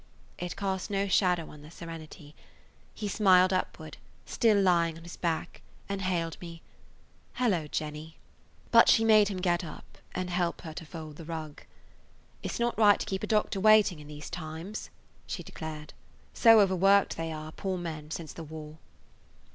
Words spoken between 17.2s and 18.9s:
are, poor men, since the war."